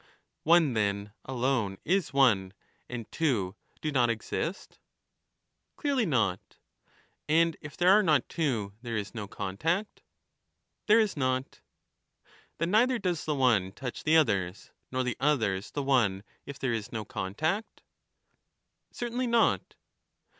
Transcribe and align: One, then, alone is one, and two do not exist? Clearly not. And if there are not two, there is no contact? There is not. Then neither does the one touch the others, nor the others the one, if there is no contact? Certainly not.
One, 0.45 0.73
then, 0.73 1.13
alone 1.25 1.77
is 1.85 2.11
one, 2.11 2.53
and 2.89 3.05
two 3.11 3.55
do 3.81 3.91
not 3.91 4.09
exist? 4.09 4.79
Clearly 5.75 6.07
not. 6.07 6.57
And 7.29 7.55
if 7.61 7.77
there 7.77 7.91
are 7.91 8.01
not 8.01 8.27
two, 8.27 8.73
there 8.81 8.97
is 8.97 9.13
no 9.13 9.27
contact? 9.27 10.01
There 10.87 10.99
is 10.99 11.15
not. 11.15 11.61
Then 12.57 12.71
neither 12.71 12.97
does 12.97 13.25
the 13.25 13.35
one 13.35 13.73
touch 13.73 14.03
the 14.03 14.17
others, 14.17 14.71
nor 14.91 15.03
the 15.03 15.17
others 15.19 15.69
the 15.69 15.83
one, 15.83 16.23
if 16.47 16.57
there 16.57 16.73
is 16.73 16.91
no 16.91 17.05
contact? 17.05 17.83
Certainly 18.91 19.27
not. 19.27 19.75